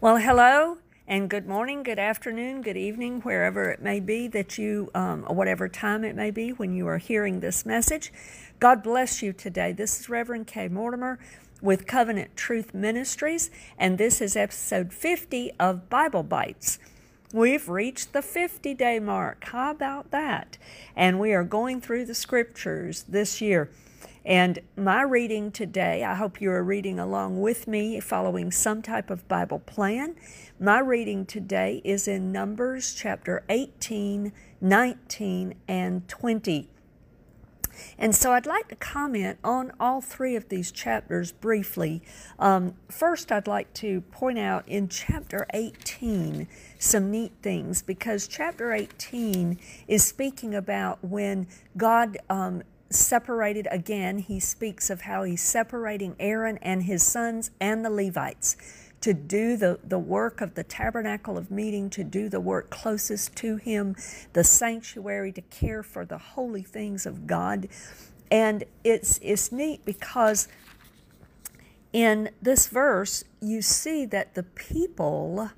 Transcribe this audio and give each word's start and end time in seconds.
Well, 0.00 0.18
hello 0.18 0.78
and 1.06 1.30
good 1.30 1.46
morning, 1.46 1.82
good 1.82 2.00
afternoon, 2.00 2.62
good 2.62 2.76
evening, 2.76 3.20
wherever 3.20 3.70
it 3.70 3.80
may 3.80 4.00
be 4.00 4.26
that 4.28 4.58
you, 4.58 4.90
um, 4.94 5.22
whatever 5.22 5.68
time 5.68 6.04
it 6.04 6.16
may 6.16 6.30
be 6.30 6.50
when 6.50 6.74
you 6.74 6.86
are 6.88 6.98
hearing 6.98 7.40
this 7.40 7.64
message. 7.64 8.12
God 8.58 8.82
bless 8.82 9.22
you 9.22 9.32
today. 9.32 9.72
This 9.72 10.00
is 10.00 10.08
Reverend 10.08 10.48
Kay 10.48 10.68
Mortimer 10.68 11.18
with 11.62 11.86
Covenant 11.86 12.36
Truth 12.36 12.74
Ministries, 12.74 13.50
and 13.78 13.96
this 13.96 14.20
is 14.20 14.36
episode 14.36 14.92
50 14.92 15.52
of 15.58 15.88
Bible 15.88 16.24
Bites. 16.24 16.80
We've 17.32 17.68
reached 17.68 18.12
the 18.12 18.22
50 18.22 18.74
day 18.74 18.98
mark. 18.98 19.44
How 19.44 19.70
about 19.70 20.10
that? 20.10 20.58
And 20.96 21.20
we 21.20 21.32
are 21.32 21.44
going 21.44 21.80
through 21.80 22.06
the 22.06 22.14
scriptures 22.14 23.04
this 23.08 23.40
year. 23.40 23.70
And 24.24 24.60
my 24.74 25.02
reading 25.02 25.50
today, 25.50 26.02
I 26.02 26.14
hope 26.14 26.40
you 26.40 26.50
are 26.50 26.64
reading 26.64 26.98
along 26.98 27.42
with 27.42 27.68
me, 27.68 28.00
following 28.00 28.50
some 28.50 28.80
type 28.80 29.10
of 29.10 29.28
Bible 29.28 29.58
plan. 29.58 30.16
My 30.58 30.78
reading 30.78 31.26
today 31.26 31.82
is 31.84 32.08
in 32.08 32.32
Numbers 32.32 32.94
chapter 32.94 33.44
18, 33.50 34.32
19, 34.62 35.54
and 35.68 36.08
20. 36.08 36.70
And 37.98 38.14
so 38.14 38.32
I'd 38.32 38.46
like 38.46 38.68
to 38.68 38.76
comment 38.76 39.38
on 39.44 39.72
all 39.78 40.00
three 40.00 40.36
of 40.36 40.48
these 40.48 40.72
chapters 40.72 41.32
briefly. 41.32 42.02
Um, 42.38 42.74
first, 42.88 43.30
I'd 43.30 43.46
like 43.48 43.74
to 43.74 44.00
point 44.12 44.38
out 44.38 44.66
in 44.66 44.88
chapter 44.88 45.46
18 45.52 46.48
some 46.78 47.10
neat 47.10 47.32
things 47.42 47.82
because 47.82 48.26
chapter 48.26 48.72
18 48.72 49.58
is 49.86 50.04
speaking 50.04 50.54
about 50.54 51.04
when 51.04 51.46
God 51.76 52.16
um, 52.30 52.62
separated 52.90 53.66
again, 53.70 54.18
he 54.18 54.40
speaks 54.40 54.90
of 54.90 55.02
how 55.02 55.24
he's 55.24 55.42
separating 55.42 56.16
Aaron 56.18 56.58
and 56.62 56.84
his 56.84 57.02
sons 57.02 57.50
and 57.60 57.84
the 57.84 57.90
Levites 57.90 58.56
to 59.00 59.12
do 59.12 59.56
the, 59.56 59.78
the 59.84 59.98
work 59.98 60.40
of 60.40 60.54
the 60.54 60.64
tabernacle 60.64 61.36
of 61.36 61.50
meeting, 61.50 61.90
to 61.90 62.02
do 62.02 62.28
the 62.30 62.40
work 62.40 62.70
closest 62.70 63.36
to 63.36 63.56
him, 63.56 63.94
the 64.32 64.42
sanctuary, 64.42 65.30
to 65.30 65.42
care 65.42 65.82
for 65.82 66.06
the 66.06 66.16
holy 66.16 66.62
things 66.62 67.04
of 67.04 67.26
God. 67.26 67.68
And 68.30 68.64
it's, 68.82 69.20
it's 69.22 69.52
neat 69.52 69.84
because 69.84 70.48
in 71.92 72.30
this 72.40 72.66
verse, 72.68 73.24
you 73.42 73.60
see 73.60 74.06
that 74.06 74.34
the 74.34 74.42
people 74.42 75.50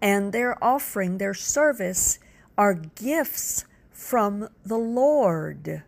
and 0.00 0.32
their 0.32 0.62
offering, 0.64 1.18
their 1.18 1.34
service, 1.34 2.18
are 2.56 2.72
gifts 2.72 3.66
from 3.90 4.48
the 4.64 4.78
Lord 4.78 5.82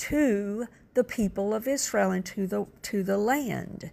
to 0.00 0.66
the 0.94 1.04
people 1.04 1.52
of 1.52 1.68
Israel 1.68 2.10
and 2.10 2.24
to 2.24 2.46
the, 2.46 2.66
to 2.82 3.02
the 3.02 3.18
land. 3.18 3.90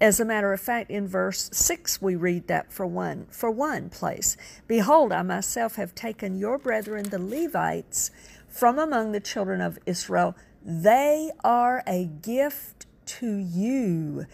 As 0.00 0.20
a 0.20 0.24
matter 0.24 0.52
of 0.52 0.60
fact, 0.60 0.90
in 0.90 1.08
verse 1.08 1.50
6, 1.52 2.00
we 2.00 2.14
read 2.14 2.46
that 2.46 2.72
for 2.72 2.86
one, 2.86 3.26
for 3.30 3.50
one 3.50 3.88
place. 3.88 4.36
Behold, 4.66 5.10
I 5.10 5.22
myself 5.22 5.76
have 5.76 5.94
taken 5.94 6.36
your 6.36 6.58
brethren, 6.58 7.08
the 7.08 7.18
Levites, 7.18 8.10
from 8.46 8.78
among 8.78 9.12
the 9.12 9.20
children 9.20 9.60
of 9.60 9.78
Israel. 9.86 10.36
They 10.64 11.30
are 11.42 11.82
a 11.86 12.04
gift 12.04 12.86
to 13.06 13.36
you, 13.36 14.26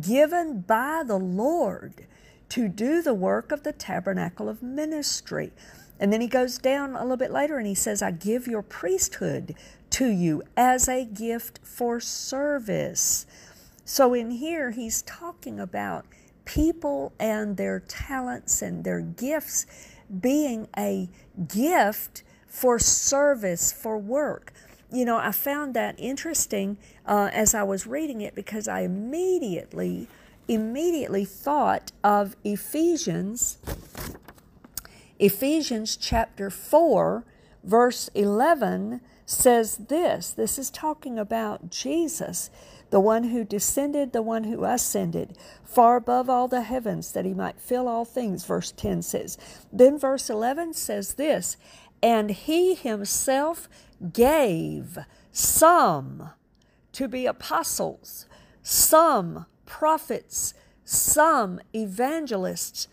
given 0.00 0.60
by 0.60 1.02
the 1.04 1.18
Lord 1.18 2.06
to 2.50 2.68
do 2.68 3.02
the 3.02 3.14
work 3.14 3.52
of 3.52 3.64
the 3.64 3.72
tabernacle 3.72 4.48
of 4.48 4.62
ministry. 4.62 5.52
And 5.98 6.12
then 6.12 6.22
he 6.22 6.28
goes 6.28 6.56
down 6.58 6.96
a 6.96 7.02
little 7.02 7.16
bit 7.16 7.30
later 7.30 7.58
and 7.58 7.66
he 7.66 7.74
says, 7.74 8.00
I 8.00 8.10
give 8.10 8.46
your 8.46 8.62
priesthood 8.62 9.54
to 9.90 10.08
you 10.08 10.42
as 10.56 10.88
a 10.88 11.04
gift 11.04 11.60
for 11.62 12.00
service. 12.00 13.26
So 13.84 14.14
in 14.14 14.30
here, 14.30 14.70
he's 14.70 15.02
talking 15.02 15.58
about 15.58 16.06
people 16.44 17.12
and 17.18 17.56
their 17.56 17.80
talents 17.80 18.62
and 18.62 18.84
their 18.84 19.00
gifts 19.00 19.66
being 20.20 20.68
a 20.76 21.08
gift 21.48 22.22
for 22.46 22.78
service, 22.78 23.72
for 23.72 23.98
work. 23.98 24.52
You 24.92 25.04
know, 25.04 25.18
I 25.18 25.32
found 25.32 25.74
that 25.74 25.94
interesting 25.98 26.78
uh, 27.06 27.30
as 27.32 27.54
I 27.54 27.62
was 27.62 27.86
reading 27.86 28.20
it 28.20 28.34
because 28.34 28.66
I 28.66 28.80
immediately, 28.80 30.08
immediately 30.48 31.24
thought 31.24 31.92
of 32.02 32.36
Ephesians 32.42 33.58
Ephesians 35.20 35.98
chapter 35.98 36.48
4, 36.48 37.24
verse 37.64 38.08
11 38.14 39.00
says 39.26 39.76
this 39.76 40.32
this 40.32 40.58
is 40.58 40.70
talking 40.70 41.18
about 41.18 41.70
Jesus, 41.70 42.50
the 42.90 43.00
one 43.00 43.24
who 43.24 43.44
descended, 43.44 44.12
the 44.12 44.22
one 44.22 44.44
who 44.44 44.64
ascended 44.64 45.36
far 45.64 45.96
above 45.96 46.28
all 46.28 46.48
the 46.48 46.62
heavens 46.62 47.12
that 47.12 47.24
he 47.24 47.34
might 47.34 47.60
fill 47.60 47.86
all 47.86 48.04
things. 48.04 48.44
Verse 48.44 48.72
10 48.72 49.02
says. 49.02 49.38
Then 49.72 49.98
verse 49.98 50.28
11 50.28 50.74
says 50.74 51.14
this 51.14 51.56
and 52.02 52.30
he 52.30 52.74
himself 52.74 53.68
gave 54.12 54.98
some 55.32 56.30
to 56.92 57.08
be 57.08 57.26
apostles, 57.26 58.26
some 58.62 59.46
prophets, 59.66 60.54
some 60.84 61.60
evangelists 61.74 62.88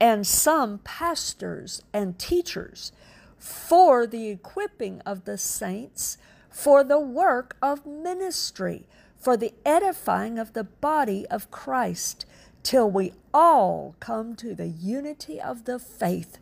and 0.00 0.26
some 0.26 0.78
pastors 0.78 1.82
and 1.92 2.18
teachers 2.18 2.92
for 3.38 4.06
the 4.06 4.28
equipping 4.28 5.00
of 5.06 5.24
the 5.24 5.38
saints 5.38 6.18
for 6.58 6.82
the 6.82 6.98
work 6.98 7.56
of 7.62 7.86
ministry, 7.86 8.86
for 9.16 9.36
the 9.36 9.54
edifying 9.64 10.38
of 10.38 10.54
the 10.54 10.64
body 10.64 11.24
of 11.28 11.50
Christ, 11.52 12.26
till 12.64 12.90
we 12.90 13.12
all 13.32 13.94
come 14.00 14.34
to 14.36 14.54
the 14.54 14.66
unity 14.66 15.40
of 15.40 15.66
the 15.66 15.78
faith 15.78 16.36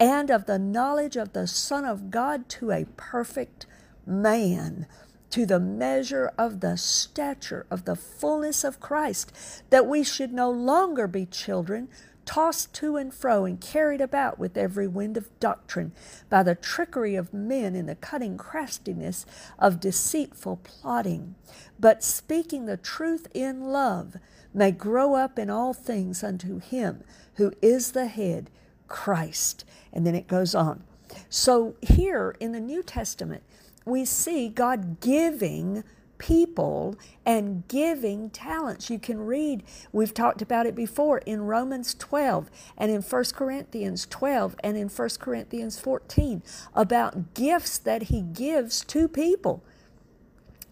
and 0.00 0.28
of 0.28 0.46
the 0.46 0.58
knowledge 0.58 1.16
of 1.16 1.32
the 1.34 1.46
Son 1.46 1.84
of 1.84 2.10
God 2.10 2.48
to 2.48 2.72
a 2.72 2.86
perfect 2.96 3.66
man, 4.04 4.86
to 5.30 5.46
the 5.46 5.60
measure 5.60 6.32
of 6.36 6.58
the 6.58 6.76
stature 6.76 7.64
of 7.70 7.84
the 7.84 7.94
fullness 7.94 8.64
of 8.64 8.80
Christ, 8.80 9.32
that 9.70 9.86
we 9.86 10.02
should 10.02 10.32
no 10.32 10.50
longer 10.50 11.06
be 11.06 11.26
children 11.26 11.88
tossed 12.30 12.72
to 12.72 12.96
and 12.96 13.12
fro 13.12 13.44
and 13.44 13.60
carried 13.60 14.00
about 14.00 14.38
with 14.38 14.56
every 14.56 14.86
wind 14.86 15.16
of 15.16 15.40
doctrine 15.40 15.90
by 16.28 16.44
the 16.44 16.54
trickery 16.54 17.16
of 17.16 17.34
men 17.34 17.74
in 17.74 17.86
the 17.86 17.94
cutting 17.96 18.38
craftiness 18.38 19.26
of 19.58 19.80
deceitful 19.80 20.56
plotting, 20.62 21.34
but 21.80 22.04
speaking 22.04 22.66
the 22.66 22.76
truth 22.76 23.26
in 23.34 23.72
love 23.72 24.16
may 24.54 24.70
grow 24.70 25.16
up 25.16 25.40
in 25.40 25.50
all 25.50 25.74
things 25.74 26.22
unto 26.22 26.60
him 26.60 27.02
who 27.34 27.52
is 27.60 27.90
the 27.90 28.06
head, 28.06 28.48
Christ. 28.86 29.64
And 29.92 30.06
then 30.06 30.14
it 30.14 30.28
goes 30.28 30.54
on. 30.54 30.84
So 31.28 31.74
here 31.80 32.36
in 32.38 32.52
the 32.52 32.60
New 32.60 32.84
Testament, 32.84 33.42
we 33.84 34.04
see 34.04 34.48
God 34.48 35.00
giving 35.00 35.82
people 36.20 36.96
and 37.26 37.66
giving 37.66 38.30
talents. 38.30 38.90
You 38.90 39.00
can 39.00 39.18
read, 39.26 39.64
we've 39.90 40.14
talked 40.14 40.42
about 40.42 40.66
it 40.66 40.76
before 40.76 41.18
in 41.18 41.40
Romans 41.42 41.94
12 41.94 42.50
and 42.76 42.92
in 42.92 43.02
1 43.02 43.24
Corinthians 43.34 44.06
12 44.06 44.54
and 44.62 44.76
in 44.76 44.88
1 44.88 45.08
Corinthians 45.18 45.80
14 45.80 46.42
about 46.74 47.34
gifts 47.34 47.78
that 47.78 48.04
He 48.04 48.20
gives 48.20 48.84
to 48.84 49.08
people. 49.08 49.64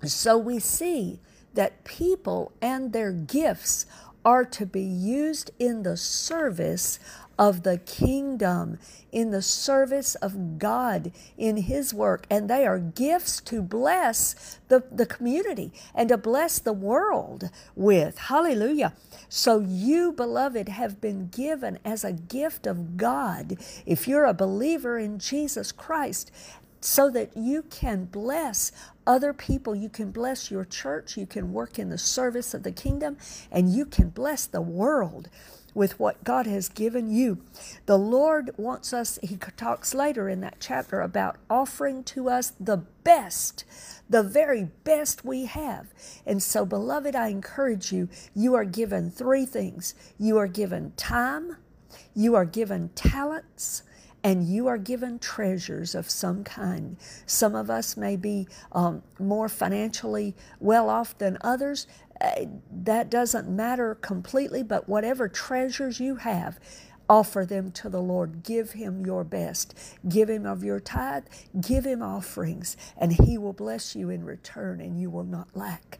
So 0.05 0.39
we 0.39 0.61
see 0.61 1.19
that 1.55 1.83
people 1.83 2.53
and 2.63 2.93
their 2.93 3.11
gifts 3.11 3.87
are 4.25 4.45
to 4.45 4.67
be 4.67 4.83
used 4.83 5.51
in 5.59 5.83
the 5.83 5.97
service 5.97 6.99
of 7.39 7.63
the 7.63 7.79
kingdom, 7.79 8.79
in 9.13 9.31
the 9.31 9.41
service 9.43 10.17
of 10.17 10.59
God, 10.59 11.13
in 11.37 11.57
His 11.57 11.95
work. 11.95 12.27
And 12.29 12.51
they 12.51 12.67
are 12.67 12.81
gifts 12.81 13.41
to 13.43 13.63
bless 13.63 14.59
the, 14.69 14.83
the 14.91 15.07
community 15.07 15.73
and 15.95 16.09
to 16.09 16.19
bless 16.19 16.59
the 16.59 16.73
world 16.73 17.51
with. 17.77 18.19
Hallelujah. 18.19 18.93
So, 19.29 19.61
you, 19.61 20.13
beloved, 20.13 20.69
have 20.69 21.01
been 21.01 21.29
given 21.29 21.79
as 21.85 22.03
a 22.03 22.13
gift 22.13 22.67
of 22.67 22.97
God, 22.97 23.57
if 23.87 24.09
you're 24.09 24.27
a 24.27 24.35
believer 24.35 24.99
in 24.99 25.19
Jesus 25.19 25.71
Christ, 25.71 26.33
so 26.81 27.11
that 27.11 27.37
you 27.37 27.63
can 27.71 28.05
bless 28.05 28.73
other 29.09 29.33
people. 29.33 29.75
You 29.75 29.89
can 29.89 30.13
bless 30.13 30.51
your 30.51 30.67
church. 30.67 31.17
You 31.17 31.27
can 31.27 31.53
work 31.53 31.79
in 31.79 31.89
the 31.89 31.99
service 31.99 32.55
of 32.55 32.63
the 32.63 32.71
kingdom, 32.71 33.17
and 33.51 33.73
you 33.73 33.87
can 33.87 34.11
bless 34.11 34.47
the 34.47 34.61
world 34.61 35.31
with 35.75 35.99
what 35.99 36.25
God 36.25 36.47
has 36.47 36.69
given 36.69 37.11
you. 37.11 37.39
The 37.87 37.99
Lord 37.99 38.51
wants 38.57 38.93
us, 38.93 39.19
He 39.23 39.37
talks 39.37 39.95
later 39.95 40.29
in 40.29 40.41
that 40.41 40.59
chapter 40.61 41.01
about 41.01 41.37
offering 41.49 42.05
to 42.05 42.29
us 42.29 42.53
the 42.61 42.79
best, 43.05 43.65
the 44.11 44.23
very 44.23 44.65
best 44.85 45.25
we 45.25 45.47
have. 45.47 45.89
And 46.27 46.43
so, 46.43 46.67
beloved, 46.67 47.15
I 47.15 47.29
encourage 47.29 47.93
you, 47.93 48.09
you 48.35 48.55
are 48.55 48.65
given 48.65 49.11
three 49.11 49.47
things 49.47 49.95
you 50.19 50.37
are 50.37 50.49
given 50.49 50.93
time, 50.97 51.57
you 52.15 52.35
are 52.35 52.45
given 52.45 52.91
talents, 52.91 53.83
and 54.25 54.47
you 54.49 54.67
are 54.67 54.79
given 54.79 55.19
treasures 55.19 55.95
of 55.95 56.11
some 56.11 56.45
kind. 56.45 56.97
Some 57.27 57.55
of 57.55 57.71
us 57.71 57.97
may 57.97 58.17
be 58.17 58.49
um, 58.73 59.03
more 59.19 59.49
financially 59.49 60.35
well 60.61 60.89
off 60.91 61.17
than 61.19 61.39
others, 61.41 61.87
uh, 62.21 62.47
that 62.73 63.11
doesn't 63.11 63.49
matter 63.49 63.95
completely, 63.95 64.63
but 64.63 64.89
whatever 64.89 65.29
treasures 65.29 66.01
you 66.01 66.17
have, 66.17 66.59
offer 67.09 67.47
them 67.47 67.71
to 67.73 67.89
the 67.89 68.03
Lord. 68.03 68.43
Give 68.43 68.73
Him 68.73 69.07
your 69.07 69.25
best. 69.25 69.75
Give 70.09 70.29
Him 70.29 70.45
of 70.45 70.65
your 70.65 70.81
tithe. 70.81 71.27
Give 71.61 71.87
Him 71.87 72.03
offerings, 72.03 72.77
and 72.97 73.13
He 73.13 73.39
will 73.39 73.53
bless 73.53 73.95
you 73.95 74.11
in 74.11 74.25
return, 74.25 74.81
and 74.81 75.01
you 75.01 75.11
will 75.11 75.25
not 75.25 75.57
lack. 75.57 75.99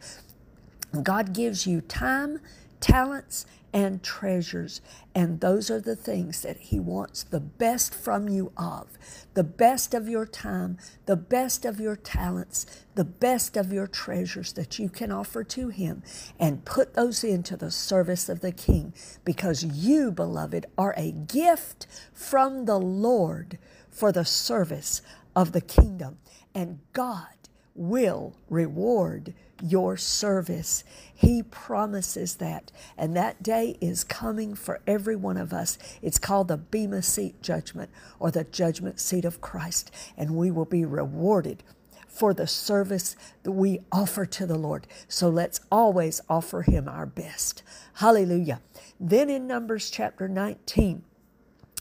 God 1.03 1.33
gives 1.33 1.65
you 1.65 1.81
time, 1.81 2.39
talents, 2.79 3.45
and 3.73 4.01
treasures. 4.01 4.81
And 5.13 5.39
those 5.39 5.69
are 5.69 5.79
the 5.79 5.95
things 5.95 6.41
that 6.41 6.57
He 6.57 6.79
wants 6.79 7.23
the 7.23 7.39
best 7.39 7.93
from 7.93 8.27
you 8.27 8.51
of 8.57 8.87
the 9.33 9.43
best 9.43 9.93
of 9.93 10.09
your 10.09 10.25
time, 10.25 10.77
the 11.05 11.15
best 11.15 11.65
of 11.65 11.79
your 11.79 11.95
talents, 11.95 12.65
the 12.95 13.05
best 13.05 13.55
of 13.55 13.71
your 13.71 13.87
treasures 13.87 14.53
that 14.53 14.79
you 14.79 14.89
can 14.89 15.11
offer 15.11 15.43
to 15.43 15.69
Him, 15.69 16.03
and 16.39 16.65
put 16.65 16.93
those 16.93 17.23
into 17.23 17.55
the 17.55 17.71
service 17.71 18.27
of 18.27 18.41
the 18.41 18.51
King 18.51 18.93
because 19.23 19.63
you, 19.63 20.11
beloved, 20.11 20.65
are 20.77 20.93
a 20.97 21.11
gift 21.11 21.87
from 22.13 22.65
the 22.65 22.79
Lord 22.79 23.57
for 23.89 24.11
the 24.11 24.25
service 24.25 25.01
of 25.35 25.51
the 25.51 25.61
kingdom. 25.61 26.17
And 26.53 26.79
God 26.93 27.38
will 27.79 28.35
reward 28.49 29.33
your 29.61 29.97
service. 29.97 30.83
He 31.13 31.43
promises 31.43 32.35
that. 32.35 32.71
And 32.97 33.15
that 33.15 33.41
day 33.41 33.77
is 33.81 34.03
coming 34.03 34.53
for 34.53 34.81
every 34.85 35.15
one 35.15 35.37
of 35.37 35.53
us. 35.53 35.77
It's 36.01 36.19
called 36.19 36.49
the 36.49 36.57
Bema 36.57 37.01
Seat 37.01 37.41
Judgment 37.41 37.89
or 38.19 38.31
the 38.31 38.43
Judgment 38.43 38.99
Seat 38.99 39.25
of 39.25 39.41
Christ. 39.41 39.91
And 40.17 40.35
we 40.35 40.51
will 40.51 40.65
be 40.65 40.85
rewarded 40.85 41.63
for 42.07 42.33
the 42.33 42.47
service 42.47 43.15
that 43.43 43.51
we 43.51 43.79
offer 43.91 44.25
to 44.25 44.45
the 44.45 44.57
Lord. 44.57 44.85
So 45.07 45.29
let's 45.29 45.61
always 45.71 46.19
offer 46.29 46.63
Him 46.63 46.89
our 46.89 47.05
best. 47.05 47.63
Hallelujah. 47.95 48.61
Then 48.99 49.29
in 49.29 49.47
Numbers 49.47 49.89
chapter 49.89 50.27
19, 50.27 51.03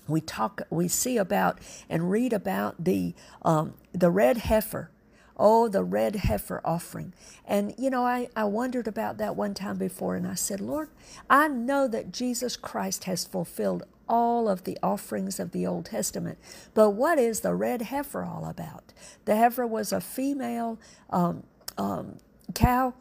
we 0.07 0.21
talk, 0.21 0.63
we 0.71 0.87
see 0.89 1.17
about 1.17 1.59
and 1.89 2.11
read 2.11 2.33
about 2.33 2.83
the 2.83 3.15
um, 3.43 3.75
the 3.93 4.11
red 4.11 4.39
heifer 4.39 4.91
Oh, 5.39 5.69
the 5.69 5.85
red 5.85 6.17
heifer 6.17 6.61
offering. 6.65 7.15
And, 7.47 7.75
you 7.79 7.91
know, 7.91 8.05
I, 8.05 8.29
I 8.35 8.45
wondered 8.45 8.89
about 8.89 9.19
that 9.19 9.37
one 9.37 9.55
time 9.55 9.77
before, 9.77 10.17
and 10.17 10.27
I 10.27 10.35
said, 10.35 10.61
Lord, 10.61 10.89
I 11.31 11.49
know 11.49 11.87
that 11.89 12.13
Jesus 12.13 12.57
Christ 12.57 13.05
has 13.05 13.25
fulfilled 13.25 13.85
all 14.09 14.49
of 14.49 14.65
the 14.65 14.79
offerings 14.83 15.39
of 15.39 15.53
the 15.53 15.67
Old 15.67 15.87
Testament. 15.87 16.39
But 16.75 16.91
what 16.91 17.19
is 17.19 17.41
the 17.41 17.55
red 17.55 17.83
heifer 17.83 18.25
all 18.25 18.47
about? 18.47 18.93
The 19.27 19.37
heifer 19.37 19.67
was 19.67 19.93
a 19.93 20.01
female 20.01 20.79
um, 21.11 21.45
um, 21.77 22.19
cow, 22.55 22.95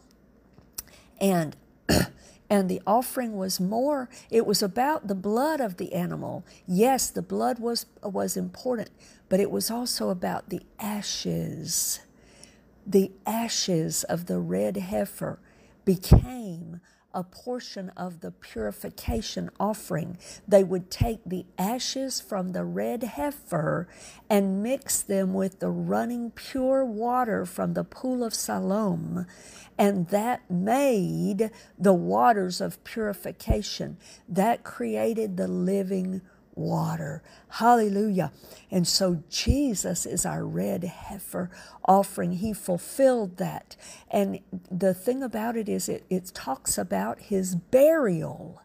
and 1.20 1.56
and 2.50 2.70
the 2.70 2.82
offering 2.86 3.36
was 3.36 3.60
more 3.60 4.10
it 4.30 4.46
was 4.46 4.62
about 4.62 5.08
the 5.08 5.16
blood 5.16 5.60
of 5.60 5.78
the 5.78 5.94
animal 5.94 6.46
yes 6.66 7.10
the 7.10 7.22
blood 7.22 7.60
was 7.60 7.86
was 8.04 8.38
important 8.38 8.90
but 9.30 9.40
it 9.40 9.52
was 9.52 9.70
also 9.70 10.10
about 10.10 10.50
the 10.50 10.62
ashes 10.80 12.00
the 12.88 13.12
ashes 13.26 14.06
of 14.06 14.28
the 14.28 14.40
red 14.40 14.78
heifer 14.78 15.40
became 15.84 16.80
a 17.14 17.24
portion 17.24 17.90
of 17.98 18.20
the 18.22 18.32
purification 18.32 19.50
offering. 19.60 20.18
They 20.48 20.64
would 20.64 20.92
take 20.92 21.20
the 21.26 21.46
ashes 21.58 22.22
from 22.22 22.52
the 22.52 22.64
red 22.64 23.04
heifer 23.04 23.88
and 24.30 24.62
mix 24.62 25.02
them 25.02 25.34
with 25.34 25.60
the 25.60 25.70
running 25.70 26.32
pure 26.32 26.86
water 26.86 27.46
from 27.46 27.74
the 27.74 27.84
pool 27.84 28.24
of 28.24 28.36
Siloam, 28.36 29.26
and 29.78 30.08
that 30.10 30.50
made 30.50 31.50
the 31.78 31.94
waters 31.94 32.62
of 32.62 32.84
purification. 32.84 33.98
That 34.30 34.64
created 34.64 35.38
the 35.38 35.48
living 35.48 36.22
water. 36.58 37.24
Hallelujah. 37.50 38.32
And 38.72 38.88
so 38.88 39.24
Jesus 39.30 40.06
is 40.06 40.26
our 40.26 40.46
red 40.46 40.84
heifer 40.84 41.50
offering. 41.86 42.34
He 42.34 42.54
fulfilled 42.54 43.38
that. 43.38 43.76
And 44.10 44.40
the 44.72 44.94
thing 44.94 45.24
about 45.24 45.56
it 45.56 45.70
is, 45.70 45.90
it, 45.90 46.06
it 46.10 46.32
talks 46.34 46.78
about 46.78 47.20
his 47.20 47.56
burial, 47.56 48.62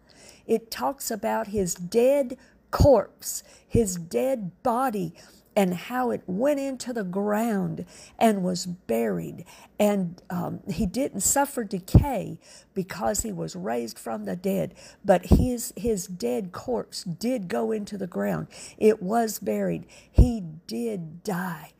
it 0.47 0.71
talks 0.71 1.11
about 1.11 1.49
his 1.49 1.75
dead 1.75 2.37
corpse, 2.71 3.43
his 3.69 3.97
dead 3.97 4.50
body 4.62 5.15
and 5.54 5.75
how 5.75 6.10
it 6.10 6.22
went 6.26 6.60
into 6.60 6.93
the 6.93 7.04
ground 7.04 7.84
and 8.19 8.43
was 8.43 8.66
buried. 8.66 9.44
And 9.78 10.20
um, 10.31 10.60
he 10.70 10.87
didn't 10.87 11.20
suffer 11.20 11.64
decay 11.64 12.38
because 12.75 13.20
he 13.20 13.32
was 13.32 13.54
raised 13.54 13.99
from 13.99 14.25
the 14.25 14.37
dead, 14.37 14.75
but 15.04 15.26
his, 15.26 15.72
his 15.76 16.06
dead 16.06 16.52
corpse 16.52 17.04
did 17.04 17.49
go 17.49 17.72
into 17.72 17.99
the 17.99 18.06
ground. 18.06 18.49
It 18.78 19.02
was 19.02 19.38
buried. 19.38 19.87
He 20.10 20.43
did 20.66 21.22
die. 21.22 21.72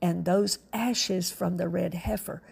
And 0.00 0.24
those 0.24 0.58
ashes 0.72 1.32
from 1.32 1.56
the 1.56 1.68
red 1.68 1.94
heifer 1.94 2.42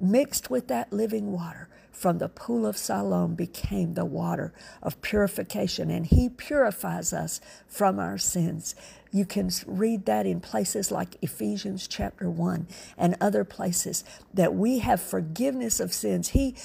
mixed 0.00 0.50
with 0.50 0.68
that 0.68 0.92
living 0.92 1.32
water 1.32 1.68
from 1.92 2.18
the 2.18 2.28
pool 2.28 2.66
of 2.66 2.76
Siloam 2.76 3.34
became 3.34 3.94
the 3.94 4.04
water 4.04 4.52
of 4.82 5.00
purification, 5.00 5.90
and 5.90 6.06
He 6.06 6.28
purifies 6.28 7.12
us 7.12 7.40
from 7.66 7.98
our 7.98 8.18
sins. 8.18 8.74
You 9.14 9.24
can 9.24 9.48
read 9.64 10.06
that 10.06 10.26
in 10.26 10.40
places 10.40 10.90
like 10.90 11.16
Ephesians 11.22 11.86
chapter 11.86 12.28
1 12.28 12.66
and 12.98 13.16
other 13.20 13.44
places 13.44 14.02
that 14.34 14.56
we 14.56 14.80
have 14.80 15.00
forgiveness 15.00 15.78
of 15.78 15.92
sins. 15.92 16.30
He 16.30 16.56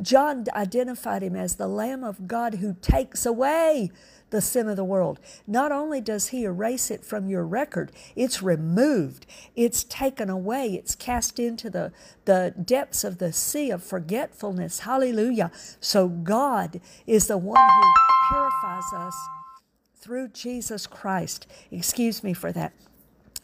John 0.00 0.44
identified 0.54 1.24
him 1.24 1.34
as 1.34 1.56
the 1.56 1.66
lamb 1.66 2.04
of 2.04 2.28
God 2.28 2.54
who 2.54 2.76
takes 2.80 3.26
away 3.26 3.90
the 4.30 4.40
sin 4.40 4.68
of 4.68 4.76
the 4.76 4.84
world. 4.84 5.18
Not 5.48 5.72
only 5.72 6.00
does 6.00 6.28
He 6.28 6.44
erase 6.44 6.92
it 6.92 7.04
from 7.04 7.28
your 7.28 7.44
record, 7.44 7.90
it's 8.14 8.40
removed, 8.40 9.26
it's 9.56 9.82
taken 9.82 10.30
away, 10.30 10.74
it's 10.74 10.94
cast 10.94 11.40
into 11.40 11.70
the, 11.70 11.92
the 12.24 12.54
depths 12.62 13.02
of 13.02 13.18
the 13.18 13.32
sea 13.32 13.70
of 13.70 13.82
forgetfulness. 13.82 14.80
Hallelujah. 14.80 15.50
So 15.80 16.08
God 16.08 16.80
is 17.04 17.26
the 17.26 17.38
one 17.38 17.68
who 17.68 17.92
purifies 18.28 18.92
us 18.94 19.16
through 19.98 20.28
Jesus 20.28 20.86
Christ. 20.86 21.46
Excuse 21.70 22.22
me 22.22 22.32
for 22.32 22.52
that. 22.52 22.72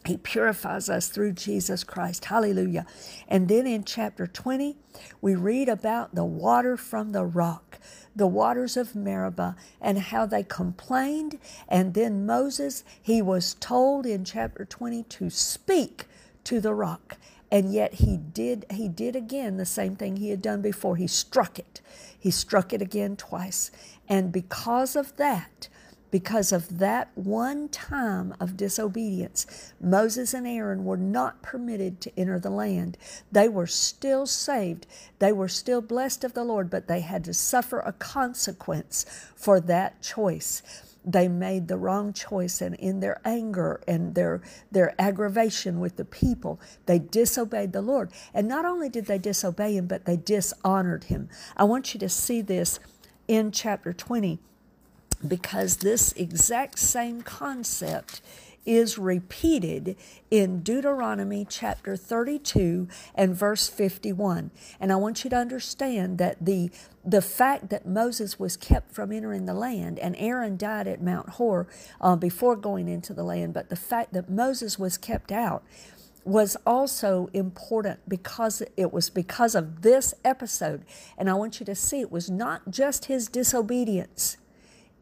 He 0.05 0.17
purifies 0.17 0.89
us 0.89 1.07
through 1.07 1.33
Jesus 1.33 1.83
Christ. 1.83 2.25
Hallelujah. 2.25 2.85
And 3.27 3.47
then 3.47 3.65
in 3.65 3.85
chapter 3.85 4.27
20, 4.27 4.75
we 5.21 5.35
read 5.35 5.69
about 5.69 6.13
the 6.13 6.25
water 6.25 6.75
from 6.75 7.13
the 7.13 7.23
rock 7.23 7.79
the 8.15 8.27
waters 8.27 8.77
of 8.77 8.95
Meribah 8.95 9.55
and 9.81 9.97
how 9.97 10.25
they 10.25 10.43
complained. 10.43 11.39
And 11.67 11.93
then 11.93 12.25
Moses, 12.25 12.83
he 13.01 13.21
was 13.21 13.55
told 13.55 14.05
in 14.05 14.23
chapter 14.23 14.65
20 14.65 15.03
to 15.03 15.29
speak 15.29 16.05
to 16.43 16.59
the 16.59 16.73
rock. 16.73 17.17
And 17.51 17.71
yet 17.71 17.95
he 17.95 18.17
did 18.17 18.65
he 18.71 18.87
did 18.87 19.15
again 19.15 19.57
the 19.57 19.65
same 19.65 19.95
thing 19.95 20.17
he 20.17 20.29
had 20.29 20.41
done 20.41 20.61
before. 20.61 20.95
He 20.95 21.07
struck 21.07 21.59
it. 21.59 21.81
He 22.17 22.31
struck 22.31 22.73
it 22.73 22.81
again 22.81 23.15
twice. 23.15 23.69
And 24.09 24.31
because 24.31 24.95
of 24.95 25.15
that, 25.17 25.67
because 26.13 26.51
of 26.51 26.77
that 26.77 27.09
one 27.15 27.67
time 27.69 28.35
of 28.39 28.55
disobedience, 28.55 29.73
Moses 29.81 30.35
and 30.35 30.45
Aaron 30.45 30.85
were 30.85 30.95
not 30.95 31.41
permitted 31.41 31.99
to 32.01 32.11
enter 32.15 32.37
the 32.37 32.51
land. 32.51 32.99
They 33.31 33.49
were 33.49 33.65
still 33.65 34.27
saved. 34.27 34.85
They 35.17 35.31
were 35.31 35.47
still 35.47 35.81
blessed 35.81 36.23
of 36.23 36.35
the 36.35 36.43
Lord, 36.43 36.69
but 36.69 36.87
they 36.87 36.99
had 36.99 37.23
to 37.23 37.33
suffer 37.33 37.79
a 37.79 37.93
consequence 37.93 39.07
for 39.35 39.59
that 39.61 40.03
choice. 40.03 40.61
They 41.03 41.27
made 41.27 41.67
the 41.67 41.77
wrong 41.77 42.13
choice, 42.13 42.61
and 42.61 42.75
in 42.75 42.99
their 42.99 43.19
anger 43.25 43.81
and 43.87 44.13
their, 44.13 44.43
their 44.71 44.93
aggravation 45.01 45.79
with 45.79 45.95
the 45.95 46.05
people, 46.05 46.61
they 46.85 46.99
disobeyed 46.99 47.73
the 47.73 47.81
Lord. 47.81 48.11
And 48.35 48.47
not 48.47 48.65
only 48.65 48.87
did 48.87 49.07
they 49.07 49.17
disobey 49.17 49.77
Him, 49.77 49.87
but 49.87 50.05
they 50.05 50.17
dishonored 50.17 51.05
Him. 51.05 51.29
I 51.57 51.63
want 51.63 51.95
you 51.95 51.99
to 52.01 52.07
see 52.07 52.41
this 52.41 52.79
in 53.27 53.51
chapter 53.51 53.93
20 53.93 54.37
because 55.27 55.77
this 55.77 56.11
exact 56.13 56.79
same 56.79 57.21
concept 57.21 58.21
is 58.65 58.97
repeated 58.97 59.95
in 60.31 60.61
Deuteronomy 60.61 61.45
chapter 61.49 61.97
32 61.97 62.87
and 63.15 63.35
verse 63.35 63.67
51. 63.67 64.51
And 64.79 64.91
I 64.91 64.95
want 64.95 65.23
you 65.23 65.29
to 65.29 65.35
understand 65.35 66.17
that 66.17 66.37
the 66.43 66.71
the 67.05 67.21
fact 67.21 67.69
that 67.69 67.85
Moses 67.85 68.39
was 68.39 68.55
kept 68.55 68.93
from 68.93 69.11
entering 69.11 69.45
the 69.45 69.53
land 69.53 69.99
and 69.99 70.15
Aaron 70.17 70.55
died 70.55 70.87
at 70.87 71.01
Mount 71.01 71.31
Hor 71.31 71.67
uh, 71.99 72.15
before 72.15 72.55
going 72.55 72.87
into 72.87 73.13
the 73.13 73.25
land, 73.25 73.53
but 73.53 73.67
the 73.67 73.75
fact 73.75 74.13
that 74.13 74.29
Moses 74.29 74.79
was 74.79 74.97
kept 74.97 75.29
out 75.29 75.63
was 76.23 76.55
also 76.65 77.29
important 77.33 77.99
because 78.07 78.63
it 78.77 78.93
was 78.93 79.09
because 79.09 79.55
of 79.55 79.81
this 79.81 80.13
episode. 80.23 80.85
And 81.17 81.29
I 81.29 81.33
want 81.33 81.59
you 81.59 81.65
to 81.65 81.75
see 81.75 81.99
it 81.99 82.09
was 82.09 82.29
not 82.29 82.69
just 82.69 83.05
his 83.05 83.27
disobedience 83.27 84.37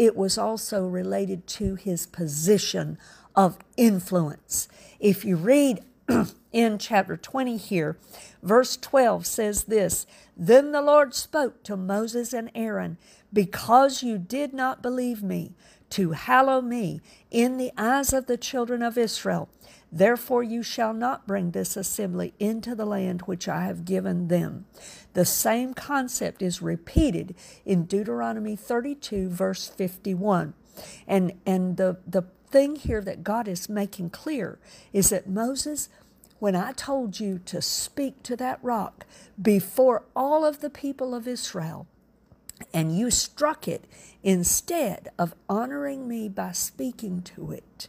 it 0.01 0.17
was 0.17 0.35
also 0.35 0.87
related 0.87 1.45
to 1.45 1.75
his 1.75 2.07
position 2.07 2.97
of 3.35 3.59
influence. 3.77 4.67
If 4.99 5.23
you 5.23 5.35
read 5.35 5.85
in 6.51 6.79
chapter 6.79 7.15
20 7.15 7.55
here. 7.57 7.97
Verse 8.41 8.75
12 8.77 9.27
says 9.27 9.65
this 9.65 10.07
Then 10.35 10.71
the 10.71 10.81
Lord 10.81 11.13
spoke 11.13 11.63
to 11.65 11.77
Moses 11.77 12.33
and 12.33 12.49
Aaron, 12.55 12.97
Because 13.31 14.01
you 14.01 14.17
did 14.17 14.53
not 14.53 14.81
believe 14.81 15.21
me, 15.21 15.53
to 15.91 16.11
hallow 16.13 16.61
me 16.61 16.99
in 17.29 17.57
the 17.57 17.71
eyes 17.77 18.11
of 18.11 18.25
the 18.25 18.37
children 18.37 18.81
of 18.81 18.97
Israel. 18.97 19.49
Therefore, 19.91 20.41
you 20.41 20.63
shall 20.63 20.93
not 20.93 21.27
bring 21.27 21.51
this 21.51 21.75
assembly 21.75 22.33
into 22.39 22.75
the 22.75 22.85
land 22.85 23.23
which 23.23 23.47
I 23.49 23.65
have 23.65 23.83
given 23.83 24.29
them. 24.29 24.65
The 25.13 25.25
same 25.25 25.73
concept 25.73 26.41
is 26.41 26.61
repeated 26.61 27.35
in 27.65 27.85
Deuteronomy 27.85 28.55
32, 28.55 29.29
verse 29.29 29.67
51. 29.67 30.53
And, 31.07 31.33
and 31.45 31.75
the, 31.75 31.97
the 32.07 32.23
thing 32.49 32.77
here 32.77 33.01
that 33.01 33.23
God 33.23 33.49
is 33.49 33.67
making 33.67 34.11
clear 34.11 34.59
is 34.93 35.09
that 35.09 35.27
Moses, 35.27 35.89
when 36.39 36.55
I 36.55 36.71
told 36.71 37.19
you 37.19 37.39
to 37.39 37.61
speak 37.61 38.23
to 38.23 38.37
that 38.37 38.59
rock 38.61 39.05
before 39.41 40.03
all 40.15 40.45
of 40.45 40.61
the 40.61 40.69
people 40.69 41.13
of 41.13 41.27
Israel, 41.27 41.87
and 42.73 42.97
you 42.97 43.09
struck 43.09 43.67
it 43.67 43.85
instead 44.23 45.09
of 45.17 45.33
honoring 45.49 46.07
me 46.07 46.29
by 46.29 46.51
speaking 46.51 47.21
to 47.23 47.51
it, 47.51 47.87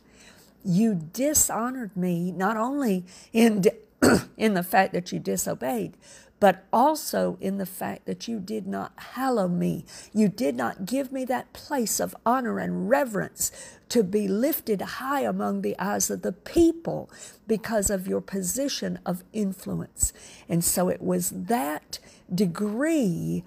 you 0.64 0.94
dishonored 0.94 1.96
me 1.96 2.30
not 2.30 2.56
only 2.56 3.04
in, 3.32 3.64
in 4.36 4.54
the 4.54 4.62
fact 4.62 4.92
that 4.92 5.12
you 5.12 5.18
disobeyed, 5.18 5.96
but 6.42 6.64
also 6.72 7.38
in 7.40 7.58
the 7.58 7.66
fact 7.66 8.04
that 8.04 8.26
you 8.26 8.40
did 8.40 8.66
not 8.66 8.92
hallow 8.96 9.46
me. 9.46 9.84
You 10.12 10.26
did 10.26 10.56
not 10.56 10.86
give 10.86 11.12
me 11.12 11.24
that 11.26 11.52
place 11.52 12.00
of 12.00 12.16
honor 12.26 12.58
and 12.58 12.90
reverence 12.90 13.52
to 13.90 14.02
be 14.02 14.26
lifted 14.26 14.80
high 14.80 15.20
among 15.20 15.62
the 15.62 15.78
eyes 15.78 16.10
of 16.10 16.22
the 16.22 16.32
people 16.32 17.08
because 17.46 17.90
of 17.90 18.08
your 18.08 18.20
position 18.20 18.98
of 19.06 19.22
influence. 19.32 20.12
And 20.48 20.64
so 20.64 20.88
it 20.88 21.00
was 21.00 21.30
that 21.30 22.00
degree 22.34 23.44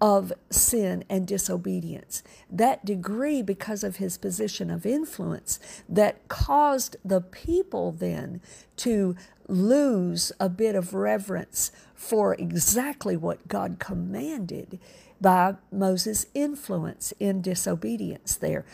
of 0.00 0.32
sin 0.50 1.04
and 1.08 1.26
disobedience. 1.26 2.22
That 2.50 2.84
degree, 2.84 3.42
because 3.42 3.82
of 3.82 3.96
his 3.96 4.18
position 4.18 4.70
of 4.70 4.84
influence, 4.84 5.58
that 5.88 6.28
caused 6.28 6.96
the 7.04 7.20
people 7.20 7.92
then 7.92 8.40
to 8.78 9.16
lose 9.48 10.32
a 10.40 10.48
bit 10.48 10.74
of 10.74 10.92
reverence 10.92 11.70
for 11.94 12.34
exactly 12.34 13.16
what 13.16 13.48
God 13.48 13.78
commanded 13.78 14.78
by 15.20 15.56
Moses' 15.72 16.26
influence 16.34 17.12
in 17.18 17.40
disobedience 17.40 18.36
there. 18.36 18.64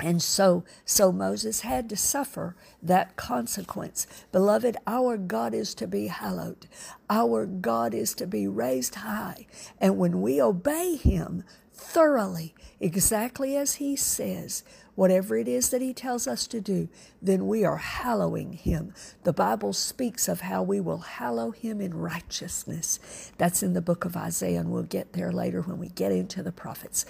And 0.00 0.22
so, 0.22 0.64
so 0.84 1.12
Moses 1.12 1.60
had 1.60 1.88
to 1.90 1.96
suffer 1.96 2.56
that 2.82 3.16
consequence. 3.16 4.06
Beloved, 4.32 4.76
our 4.86 5.16
God 5.16 5.54
is 5.54 5.74
to 5.76 5.86
be 5.86 6.08
hallowed. 6.08 6.66
Our 7.08 7.46
God 7.46 7.94
is 7.94 8.14
to 8.14 8.26
be 8.26 8.48
raised 8.48 8.96
high. 8.96 9.46
And 9.80 9.98
when 9.98 10.20
we 10.20 10.42
obey 10.42 10.96
him 10.96 11.44
thoroughly, 11.72 12.54
exactly 12.80 13.56
as 13.56 13.74
he 13.74 13.96
says, 13.96 14.64
whatever 14.94 15.36
it 15.36 15.48
is 15.48 15.70
that 15.70 15.82
He 15.82 15.92
tells 15.92 16.26
us 16.26 16.46
to 16.48 16.60
do, 16.60 16.88
then 17.20 17.46
we 17.46 17.64
are 17.64 17.76
hallowing 17.76 18.52
Him. 18.52 18.94
The 19.24 19.32
Bible 19.32 19.72
speaks 19.72 20.28
of 20.28 20.42
how 20.42 20.62
we 20.62 20.80
will 20.80 20.98
hallow 20.98 21.50
Him 21.50 21.80
in 21.80 21.94
righteousness. 21.94 23.32
That's 23.38 23.62
in 23.62 23.72
the 23.72 23.80
book 23.80 24.04
of 24.04 24.16
Isaiah, 24.16 24.60
and 24.60 24.70
we'll 24.70 24.82
get 24.82 25.12
there 25.12 25.32
later 25.32 25.62
when 25.62 25.78
we 25.78 25.88
get 25.88 26.12
into 26.12 26.42
the 26.42 26.52
prophets. 26.52 27.04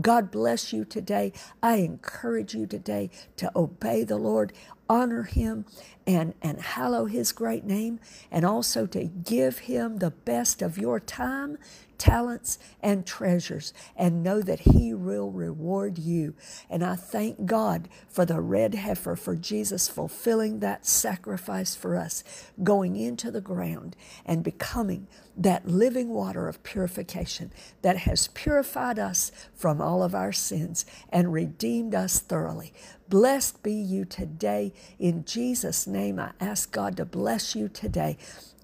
God 0.00 0.30
bless 0.30 0.72
you 0.72 0.84
today. 0.84 1.32
I 1.62 1.76
encourage 1.76 2.54
you 2.54 2.66
today 2.66 3.10
to 3.36 3.50
obey 3.56 4.04
the 4.04 4.18
Lord 4.18 4.52
honor 4.88 5.24
him 5.24 5.64
and, 6.06 6.34
and 6.40 6.60
hallow 6.60 7.04
his 7.04 7.32
great 7.32 7.64
name, 7.64 8.00
and 8.30 8.44
also 8.44 8.86
to 8.86 9.04
give 9.04 9.58
him 9.60 9.98
the 9.98 10.10
best 10.10 10.62
of 10.62 10.78
your 10.78 10.98
time, 10.98 11.58
talents, 11.98 12.58
and 12.82 13.04
treasures, 13.04 13.74
and 13.94 14.22
know 14.22 14.40
that 14.40 14.60
he 14.60 14.94
will 14.94 15.30
reward 15.30 15.98
you. 15.98 16.34
And 16.70 16.82
I 16.82 16.96
thank 17.28 17.46
God 17.46 17.90
for 18.08 18.24
the 18.24 18.40
red 18.40 18.74
heifer, 18.74 19.14
for 19.14 19.36
Jesus 19.36 19.86
fulfilling 19.86 20.60
that 20.60 20.86
sacrifice 20.86 21.74
for 21.76 21.94
us, 21.94 22.24
going 22.62 22.96
into 22.96 23.30
the 23.30 23.42
ground 23.42 23.94
and 24.24 24.42
becoming 24.42 25.06
that 25.36 25.68
living 25.68 26.08
water 26.08 26.48
of 26.48 26.62
purification 26.62 27.52
that 27.82 27.98
has 27.98 28.28
purified 28.28 28.98
us 28.98 29.30
from 29.54 29.82
all 29.82 30.02
of 30.02 30.14
our 30.14 30.32
sins 30.32 30.86
and 31.10 31.34
redeemed 31.34 31.94
us 31.94 32.18
thoroughly. 32.18 32.72
Blessed 33.10 33.62
be 33.62 33.74
you 33.74 34.06
today. 34.06 34.72
In 34.98 35.26
Jesus' 35.26 35.86
name, 35.86 36.18
I 36.18 36.32
ask 36.40 36.72
God 36.72 36.96
to 36.96 37.04
bless 37.04 37.54
you 37.54 37.68
today. 37.68 38.16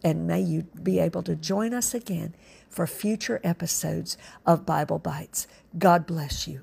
And 0.02 0.26
may 0.26 0.40
you 0.40 0.62
be 0.82 0.98
able 0.98 1.22
to 1.24 1.36
join 1.36 1.74
us 1.74 1.92
again 1.92 2.34
for 2.70 2.86
future 2.86 3.40
episodes 3.44 4.16
of 4.46 4.64
Bible 4.64 4.98
Bites. 4.98 5.46
God 5.78 6.06
bless 6.06 6.48
you. 6.48 6.62